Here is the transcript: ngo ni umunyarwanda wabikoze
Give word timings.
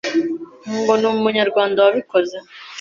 ngo 0.79 0.93
ni 0.99 1.07
umunyarwanda 1.13 1.79
wabikoze 1.85 2.37